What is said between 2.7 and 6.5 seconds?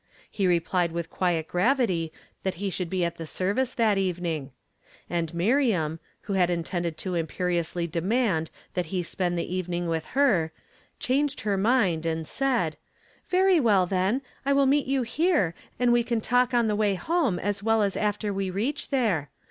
should be at the service that evening; and Miriam, who had